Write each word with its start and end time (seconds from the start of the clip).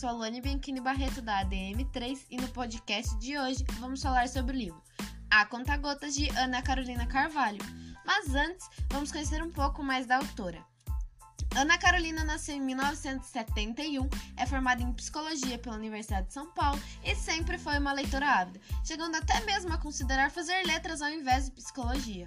sou 0.00 0.08
a 0.08 0.12
Luane 0.12 0.40
Bianchini 0.40 0.80
Barreto 0.80 1.20
da 1.20 1.44
ADM3 1.44 2.20
e 2.30 2.38
no 2.38 2.48
podcast 2.48 3.14
de 3.18 3.36
hoje 3.36 3.62
vamos 3.78 4.02
falar 4.02 4.30
sobre 4.30 4.56
o 4.56 4.58
livro 4.58 4.82
A 5.30 5.44
Conta 5.44 5.76
Gotas 5.76 6.14
de 6.14 6.26
Ana 6.38 6.62
Carolina 6.62 7.06
Carvalho. 7.06 7.58
Mas 8.02 8.34
antes, 8.34 8.66
vamos 8.90 9.12
conhecer 9.12 9.42
um 9.42 9.50
pouco 9.50 9.82
mais 9.82 10.06
da 10.06 10.16
autora. 10.16 10.64
Ana 11.54 11.76
Carolina 11.76 12.24
nasceu 12.24 12.54
em 12.54 12.62
1971, 12.62 14.08
é 14.38 14.46
formada 14.46 14.82
em 14.82 14.90
psicologia 14.94 15.58
pela 15.58 15.76
Universidade 15.76 16.28
de 16.28 16.32
São 16.32 16.50
Paulo 16.52 16.80
e 17.04 17.14
sempre 17.14 17.58
foi 17.58 17.78
uma 17.78 17.92
leitora 17.92 18.40
ávida, 18.40 18.60
chegando 18.82 19.16
até 19.16 19.44
mesmo 19.44 19.70
a 19.74 19.76
considerar 19.76 20.30
fazer 20.30 20.64
letras 20.64 21.02
ao 21.02 21.10
invés 21.10 21.44
de 21.44 21.50
psicologia. 21.50 22.26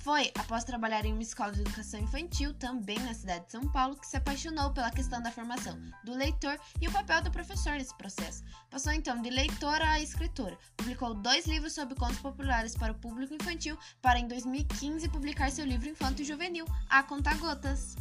Foi 0.00 0.32
após 0.34 0.64
trabalhar 0.64 1.04
em 1.04 1.12
uma 1.12 1.22
escola 1.22 1.52
de 1.52 1.60
educação 1.60 2.00
infantil, 2.00 2.54
também 2.54 2.98
na 3.00 3.12
cidade 3.12 3.44
de 3.44 3.52
São 3.52 3.68
Paulo, 3.70 3.96
que 3.96 4.06
se 4.06 4.16
apaixonou 4.16 4.72
pela 4.72 4.90
questão 4.90 5.22
da 5.22 5.30
formação 5.30 5.78
do 6.02 6.14
leitor 6.14 6.58
e 6.80 6.88
o 6.88 6.92
papel 6.92 7.22
do 7.22 7.30
professor 7.30 7.74
nesse 7.74 7.94
processo. 7.98 8.42
Passou 8.70 8.94
então 8.94 9.20
de 9.20 9.28
leitora 9.28 9.86
a 9.90 10.00
escritora. 10.00 10.56
Publicou 10.74 11.12
dois 11.12 11.46
livros 11.46 11.74
sobre 11.74 11.94
contos 11.94 12.18
populares 12.18 12.74
para 12.74 12.92
o 12.92 12.98
público 12.98 13.34
infantil, 13.34 13.76
para 14.00 14.18
em 14.18 14.26
2015 14.26 15.06
publicar 15.10 15.50
seu 15.50 15.66
livro 15.66 15.90
infanto 15.90 16.22
e 16.22 16.24
juvenil, 16.24 16.64
A 16.88 17.02
Conta 17.02 17.34
Gotas. 17.34 17.94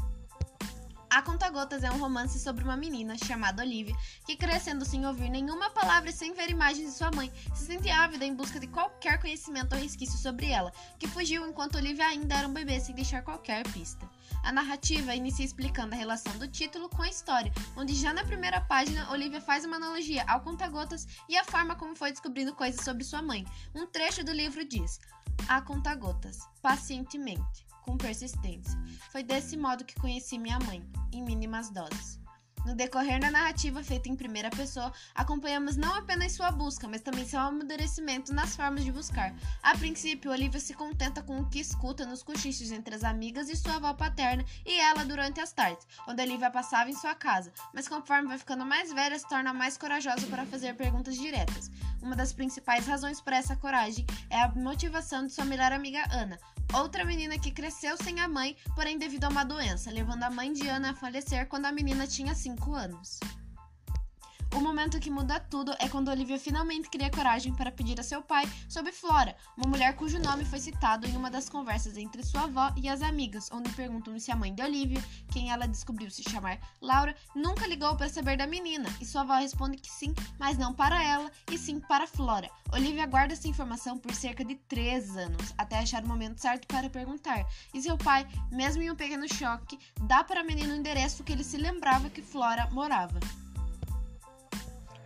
A 1.19 1.21
Conta 1.21 1.49
Gotas 1.49 1.83
é 1.83 1.91
um 1.91 1.97
romance 1.97 2.39
sobre 2.39 2.63
uma 2.63 2.77
menina 2.77 3.17
chamada 3.17 3.61
Olivia 3.61 3.93
que, 4.25 4.37
crescendo 4.37 4.85
sem 4.85 5.05
ouvir 5.05 5.29
nenhuma 5.29 5.69
palavra 5.69 6.11
e 6.11 6.13
sem 6.13 6.33
ver 6.33 6.49
imagens 6.49 6.91
de 6.91 6.97
sua 6.97 7.11
mãe, 7.11 7.29
se 7.53 7.65
sente 7.65 7.89
ávida 7.89 8.23
em 8.23 8.33
busca 8.33 8.57
de 8.57 8.67
qualquer 8.67 9.19
conhecimento 9.19 9.75
ou 9.75 9.81
resquício 9.81 10.17
sobre 10.17 10.49
ela, 10.49 10.71
que 10.97 11.09
fugiu 11.09 11.45
enquanto 11.45 11.75
Olivia 11.75 12.07
ainda 12.07 12.35
era 12.35 12.47
um 12.47 12.53
bebê 12.53 12.79
sem 12.79 12.95
deixar 12.95 13.21
qualquer 13.21 13.67
pista. 13.73 14.09
A 14.43 14.53
narrativa 14.53 15.13
inicia 15.13 15.43
explicando 15.43 15.93
a 15.93 15.97
relação 15.97 16.37
do 16.37 16.47
título 16.47 16.87
com 16.87 17.01
a 17.01 17.09
história, 17.09 17.51
onde 17.75 17.93
já 17.95 18.13
na 18.13 18.23
primeira 18.23 18.61
página 18.61 19.11
Olivia 19.11 19.41
faz 19.41 19.65
uma 19.65 19.75
analogia 19.75 20.23
ao 20.25 20.39
Conta-Gotas 20.39 21.05
e 21.27 21.35
a 21.35 21.43
forma 21.43 21.75
como 21.75 21.97
foi 21.97 22.11
descobrindo 22.11 22.55
coisas 22.55 22.85
sobre 22.85 23.03
sua 23.03 23.21
mãe. 23.21 23.45
Um 23.75 23.85
trecho 23.85 24.23
do 24.23 24.31
livro 24.31 24.63
diz: 24.63 25.01
A 25.49 25.61
Conta-Gotas, 25.61 26.47
pacientemente 26.61 27.65
com 27.81 27.97
persistência. 27.97 28.79
Foi 29.11 29.23
desse 29.23 29.57
modo 29.57 29.83
que 29.83 29.99
conheci 29.99 30.37
minha 30.37 30.59
mãe, 30.59 30.87
em 31.11 31.23
mínimas 31.23 31.71
doses. 31.71 32.19
No 32.67 32.75
decorrer 32.75 33.19
da 33.19 33.31
narrativa 33.31 33.83
feita 33.83 34.07
em 34.07 34.15
primeira 34.15 34.51
pessoa, 34.51 34.93
acompanhamos 35.15 35.75
não 35.75 35.91
apenas 35.95 36.33
sua 36.33 36.51
busca, 36.51 36.87
mas 36.87 37.01
também 37.01 37.25
seu 37.25 37.39
amadurecimento 37.39 38.31
nas 38.31 38.55
formas 38.55 38.83
de 38.83 38.91
buscar. 38.91 39.33
A 39.63 39.75
princípio, 39.75 40.29
Olivia 40.29 40.59
se 40.59 40.75
contenta 40.75 41.23
com 41.23 41.39
o 41.39 41.49
que 41.49 41.59
escuta 41.59 42.05
nos 42.05 42.21
cochichos 42.21 42.71
entre 42.71 42.93
as 42.93 43.03
amigas 43.03 43.49
e 43.49 43.55
sua 43.55 43.77
avó 43.77 43.91
paterna 43.95 44.45
e 44.63 44.79
ela 44.79 45.03
durante 45.03 45.41
as 45.41 45.51
tardes, 45.51 45.87
onde 46.07 46.21
Olivia 46.21 46.51
passava 46.51 46.91
em 46.91 46.95
sua 46.95 47.15
casa, 47.15 47.51
mas 47.73 47.87
conforme 47.87 48.27
vai 48.27 48.37
ficando 48.37 48.63
mais 48.63 48.93
velha, 48.93 49.17
se 49.17 49.27
torna 49.27 49.51
mais 49.51 49.79
corajosa 49.79 50.27
para 50.27 50.45
fazer 50.45 50.75
perguntas 50.75 51.17
diretas. 51.17 51.71
Uma 52.01 52.15
das 52.15 52.31
principais 52.31 52.87
razões 52.87 53.19
para 53.21 53.37
essa 53.37 53.55
coragem 53.55 54.05
é 54.29 54.41
a 54.41 54.49
motivação 54.49 55.25
de 55.25 55.33
sua 55.33 55.45
melhor 55.45 55.71
amiga 55.71 56.03
Ana, 56.11 56.39
outra 56.73 57.03
menina 57.03 57.37
que 57.37 57.51
cresceu 57.51 57.97
sem 57.97 58.19
a 58.19 58.27
mãe, 58.27 58.55
porém 58.75 58.97
devido 58.97 59.25
a 59.25 59.29
uma 59.29 59.43
doença, 59.43 59.91
levando 59.91 60.23
a 60.23 60.29
mãe 60.29 60.53
de 60.53 60.67
Ana 60.67 60.91
a 60.91 60.95
falecer 60.95 61.47
quando 61.47 61.65
a 61.65 61.71
menina 61.71 62.07
tinha 62.07 62.33
5 62.33 62.73
anos. 62.73 63.19
O 64.55 64.61
momento 64.61 64.99
que 64.99 65.11
muda 65.11 65.39
tudo 65.39 65.73
é 65.79 65.87
quando 65.87 66.09
Olivia 66.09 66.39
finalmente 66.39 66.89
cria 66.89 67.09
coragem 67.09 67.53
para 67.53 67.71
pedir 67.71 67.99
a 67.99 68.03
seu 68.03 68.21
pai 68.21 68.49
sobre 68.67 68.91
Flora, 68.91 69.35
uma 69.55 69.69
mulher 69.69 69.95
cujo 69.95 70.17
nome 70.19 70.43
foi 70.43 70.59
citado 70.59 71.05
em 71.05 71.15
uma 71.15 71.29
das 71.29 71.47
conversas 71.47 71.95
entre 71.97 72.23
sua 72.23 72.43
avó 72.43 72.73
e 72.75 72.89
as 72.89 73.03
amigas, 73.03 73.49
onde 73.51 73.71
perguntam 73.73 74.19
se 74.19 74.31
a 74.31 74.35
mãe 74.35 74.53
de 74.53 74.63
Olivia, 74.63 75.03
quem 75.31 75.51
ela 75.51 75.67
descobriu 75.67 76.09
se 76.09 76.23
chamar 76.23 76.59
Laura, 76.81 77.15
nunca 77.35 77.67
ligou 77.67 77.95
para 77.95 78.09
saber 78.09 78.37
da 78.37 78.47
menina, 78.47 78.89
e 78.99 79.05
sua 79.05 79.21
avó 79.21 79.35
responde 79.35 79.77
que 79.77 79.89
sim, 79.89 80.13
mas 80.39 80.57
não 80.57 80.73
para 80.73 81.03
ela, 81.03 81.31
e 81.51 81.57
sim 81.57 81.79
para 81.79 82.07
Flora. 82.07 82.49
Olivia 82.73 83.05
guarda 83.05 83.33
essa 83.33 83.47
informação 83.47 83.97
por 83.99 84.13
cerca 84.15 84.43
de 84.43 84.55
três 84.55 85.15
anos, 85.15 85.53
até 85.57 85.77
achar 85.77 86.03
o 86.03 86.07
momento 86.07 86.41
certo 86.41 86.67
para 86.67 86.89
perguntar, 86.89 87.45
e 87.73 87.81
seu 87.81 87.97
pai, 87.97 88.27
mesmo 88.51 88.81
em 88.81 88.89
um 88.89 88.95
pequeno 88.95 89.31
choque, 89.31 89.79
dá 90.01 90.23
para 90.23 90.41
a 90.41 90.43
menina 90.43 90.73
o 90.73 90.77
endereço 90.77 91.23
que 91.23 91.31
ele 91.31 91.43
se 91.43 91.57
lembrava 91.57 92.09
que 92.09 92.21
Flora 92.21 92.67
morava. 92.71 93.19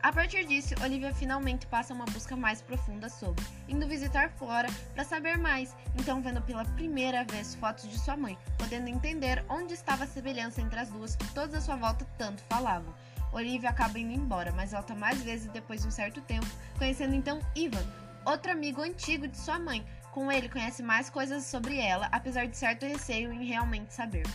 A 0.03 0.11
partir 0.11 0.45
disso, 0.45 0.75
Olivia 0.83 1.13
finalmente 1.13 1.65
passa 1.65 1.93
uma 1.93 2.03
busca 2.03 2.35
mais 2.35 2.61
profunda 2.61 3.07
sobre, 3.07 3.41
indo 3.69 3.87
visitar 3.87 4.29
Flora 4.31 4.67
para 4.93 5.05
saber 5.05 5.37
mais, 5.37 5.73
então 5.97 6.21
vendo 6.21 6.41
pela 6.41 6.65
primeira 6.65 7.23
vez 7.23 7.55
fotos 7.55 7.89
de 7.89 7.97
sua 7.97 8.17
mãe, 8.17 8.37
podendo 8.57 8.89
entender 8.89 9.45
onde 9.47 9.73
estava 9.73 10.03
a 10.03 10.07
semelhança 10.07 10.59
entre 10.59 10.77
as 10.77 10.89
duas 10.89 11.15
que 11.15 11.25
todos 11.33 11.55
à 11.55 11.61
sua 11.61 11.77
volta 11.77 12.05
tanto 12.17 12.43
falavam. 12.49 12.93
Olivia 13.31 13.69
acaba 13.69 13.97
indo 13.97 14.11
embora, 14.11 14.51
mas 14.51 14.73
volta 14.73 14.93
mais 14.93 15.23
vezes 15.23 15.49
depois 15.53 15.81
de 15.83 15.87
um 15.87 15.91
certo 15.91 16.19
tempo, 16.19 16.47
conhecendo 16.77 17.15
então 17.15 17.39
Ivan, 17.55 17.85
outro 18.25 18.51
amigo 18.51 18.81
antigo 18.81 19.25
de 19.25 19.37
sua 19.37 19.57
mãe. 19.57 19.85
Com 20.11 20.29
ele 20.29 20.49
conhece 20.49 20.83
mais 20.83 21.09
coisas 21.09 21.45
sobre 21.45 21.79
ela, 21.79 22.09
apesar 22.11 22.45
de 22.45 22.57
certo 22.57 22.85
receio 22.85 23.31
em 23.31 23.45
realmente 23.45 23.93
saber. 23.93 24.25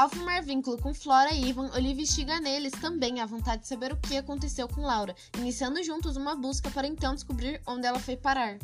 Ao 0.00 0.08
formar 0.08 0.40
vínculo 0.40 0.78
com 0.78 0.94
Flora 0.94 1.30
e 1.30 1.50
Ivan, 1.50 1.70
Olivia 1.74 2.04
instiga 2.04 2.40
neles 2.40 2.72
também 2.72 3.20
a 3.20 3.26
vontade 3.26 3.60
de 3.60 3.68
saber 3.68 3.92
o 3.92 3.98
que 3.98 4.16
aconteceu 4.16 4.66
com 4.66 4.80
Laura, 4.80 5.14
iniciando 5.36 5.84
juntos 5.84 6.16
uma 6.16 6.34
busca 6.34 6.70
para 6.70 6.86
então 6.86 7.14
descobrir 7.14 7.60
onde 7.66 7.86
ela 7.86 7.98
foi 7.98 8.16
parar. 8.16 8.56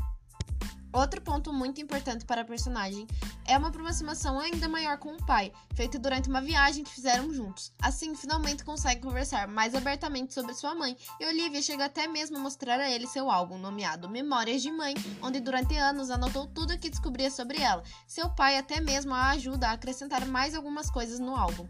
Outro 0.96 1.20
ponto 1.20 1.52
muito 1.52 1.78
importante 1.78 2.24
para 2.24 2.40
a 2.40 2.44
personagem 2.44 3.06
é 3.44 3.58
uma 3.58 3.68
aproximação 3.68 4.40
ainda 4.40 4.66
maior 4.66 4.96
com 4.96 5.12
o 5.12 5.26
pai, 5.26 5.52
feita 5.74 5.98
durante 5.98 6.26
uma 6.26 6.40
viagem 6.40 6.82
que 6.82 6.90
fizeram 6.90 7.30
juntos. 7.34 7.70
Assim, 7.82 8.14
finalmente 8.14 8.64
consegue 8.64 9.02
conversar 9.02 9.46
mais 9.46 9.74
abertamente 9.74 10.32
sobre 10.32 10.54
sua 10.54 10.74
mãe, 10.74 10.96
e 11.20 11.26
Olivia 11.26 11.60
chega 11.60 11.84
até 11.84 12.06
mesmo 12.06 12.38
a 12.38 12.40
mostrar 12.40 12.80
a 12.80 12.90
ele 12.90 13.06
seu 13.06 13.30
álbum 13.30 13.58
nomeado 13.58 14.08
Memórias 14.08 14.62
de 14.62 14.72
Mãe, 14.72 14.94
onde 15.20 15.38
durante 15.38 15.76
anos 15.76 16.08
anotou 16.08 16.46
tudo 16.46 16.72
o 16.72 16.78
que 16.78 16.88
descobria 16.88 17.30
sobre 17.30 17.60
ela. 17.60 17.82
Seu 18.06 18.30
pai 18.30 18.56
até 18.56 18.80
mesmo 18.80 19.12
a 19.12 19.28
ajuda 19.32 19.68
a 19.68 19.72
acrescentar 19.72 20.24
mais 20.24 20.54
algumas 20.54 20.88
coisas 20.88 21.18
no 21.18 21.36
álbum. 21.36 21.68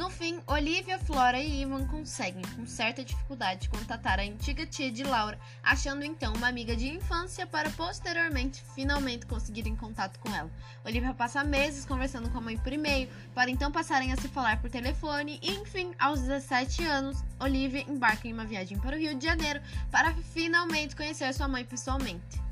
No 0.00 0.08
fim, 0.08 0.40
Olivia, 0.46 0.98
Flora 0.98 1.38
e 1.38 1.60
Ivan 1.60 1.86
conseguem, 1.86 2.42
com 2.56 2.64
certa 2.64 3.04
dificuldade, 3.04 3.68
contatar 3.68 4.18
a 4.18 4.22
antiga 4.22 4.64
tia 4.64 4.90
de 4.90 5.02
Laura, 5.02 5.38
achando 5.62 6.02
então 6.02 6.32
uma 6.32 6.48
amiga 6.48 6.74
de 6.74 6.88
infância 6.88 7.46
para 7.46 7.68
posteriormente 7.68 8.64
finalmente 8.74 9.26
conseguirem 9.26 9.76
contato 9.76 10.18
com 10.18 10.34
ela. 10.34 10.50
Olivia 10.86 11.12
passa 11.12 11.44
meses 11.44 11.84
conversando 11.84 12.30
com 12.30 12.38
a 12.38 12.40
mãe 12.40 12.56
por 12.56 12.72
e-mail, 12.72 13.10
para 13.34 13.50
então 13.50 13.70
passarem 13.70 14.10
a 14.10 14.16
se 14.16 14.26
falar 14.28 14.58
por 14.62 14.70
telefone 14.70 15.38
e, 15.42 15.50
enfim, 15.50 15.92
aos 15.98 16.20
17 16.20 16.82
anos, 16.82 17.22
Olivia 17.38 17.84
embarca 17.86 18.26
em 18.26 18.32
uma 18.32 18.46
viagem 18.46 18.78
para 18.78 18.96
o 18.96 18.98
Rio 18.98 19.14
de 19.14 19.26
Janeiro 19.26 19.60
para 19.90 20.14
finalmente 20.32 20.96
conhecer 20.96 21.34
sua 21.34 21.46
mãe 21.46 21.62
pessoalmente. 21.62 22.49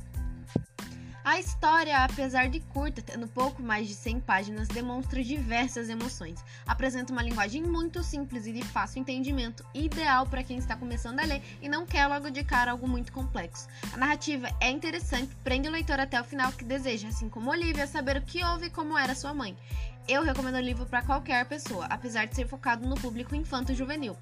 A 1.28 1.38
história, 1.38 2.04
apesar 2.04 2.48
de 2.48 2.58
curta, 2.58 3.02
tendo 3.02 3.28
pouco 3.28 3.62
mais 3.62 3.86
de 3.86 3.94
100 3.94 4.20
páginas, 4.20 4.66
demonstra 4.66 5.22
diversas 5.22 5.90
emoções. 5.90 6.42
Apresenta 6.66 7.12
uma 7.12 7.22
linguagem 7.22 7.62
muito 7.62 8.02
simples 8.02 8.46
e 8.46 8.52
de 8.54 8.64
fácil 8.64 9.00
entendimento, 9.00 9.62
ideal 9.74 10.24
para 10.24 10.42
quem 10.42 10.56
está 10.56 10.74
começando 10.74 11.20
a 11.20 11.26
ler 11.26 11.42
e 11.60 11.68
não 11.68 11.84
quer 11.84 12.06
logo 12.06 12.30
de 12.30 12.42
cara 12.42 12.70
algo 12.70 12.88
muito 12.88 13.12
complexo. 13.12 13.68
A 13.92 13.98
narrativa 13.98 14.48
é 14.58 14.70
interessante, 14.70 15.36
prende 15.44 15.68
o 15.68 15.70
leitor 15.70 16.00
até 16.00 16.18
o 16.18 16.24
final 16.24 16.50
que 16.50 16.64
deseja, 16.64 17.08
assim 17.08 17.28
como 17.28 17.50
Olivia, 17.50 17.86
saber 17.86 18.16
o 18.16 18.22
que 18.22 18.42
houve 18.42 18.68
e 18.68 18.70
como 18.70 18.96
era 18.96 19.14
sua 19.14 19.34
mãe. 19.34 19.54
Eu 20.08 20.22
recomendo 20.22 20.54
o 20.54 20.60
livro 20.60 20.86
para 20.86 21.02
qualquer 21.02 21.44
pessoa, 21.44 21.84
apesar 21.90 22.24
de 22.24 22.34
ser 22.34 22.48
focado 22.48 22.88
no 22.88 22.94
público 22.94 23.34
infanto-juvenil. 23.34 24.16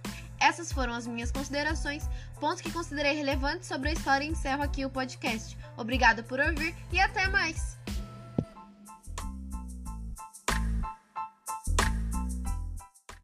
Essas 0.46 0.70
foram 0.70 0.94
as 0.94 1.08
minhas 1.08 1.32
considerações, 1.32 2.08
pontos 2.38 2.60
que 2.60 2.70
considerei 2.70 3.14
relevantes 3.14 3.66
sobre 3.66 3.88
a 3.88 3.92
história 3.92 4.24
e 4.24 4.28
encerro 4.28 4.62
aqui 4.62 4.84
o 4.84 4.90
podcast. 4.90 5.58
Obrigada 5.76 6.22
por 6.22 6.38
ouvir 6.38 6.72
e 6.92 7.00
até 7.00 7.26
mais! 7.26 7.76